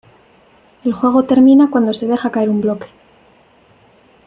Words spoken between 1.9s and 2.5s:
se deja caer